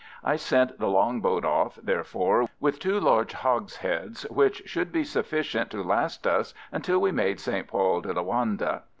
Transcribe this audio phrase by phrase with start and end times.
[0.23, 5.69] I sent the long boat off, therefore, with two large hogsheads, which should be sufficient
[5.69, 7.67] to last us until we made St.
[7.67, 8.81] Paul de Loanda.